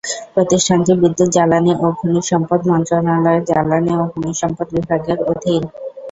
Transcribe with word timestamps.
প্রতিষ্ঠানটি 0.35 0.91
বিদ্যুৎ 1.01 1.29
জ্বালানি 1.35 1.73
ও 1.77 1.87
খনিজ 1.99 2.25
সম্পদ 2.31 2.59
মন্ত্রণালয়ের 2.71 3.43
জ্বালানি 3.49 3.91
ও 3.95 4.13
খনিজ 4.13 4.35
সম্পদ 4.41 4.67
বিভাগের 4.75 5.19
অধীন। 5.31 5.61